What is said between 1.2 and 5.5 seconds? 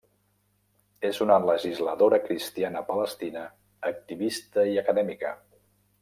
una legisladora cristiana palestina, activista i acadèmica.